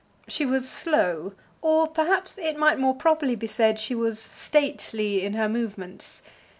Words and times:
She 0.27 0.47
was 0.47 0.67
slow, 0.67 1.33
or 1.61 1.87
perhaps 1.87 2.39
it 2.39 2.57
might 2.57 2.79
more 2.79 2.95
properly 2.95 3.35
be 3.35 3.45
said 3.45 3.77
she 3.79 3.93
was 3.93 4.19
stately 4.19 5.23
in 5.23 5.33
her 5.33 5.47
movements. 5.47 6.23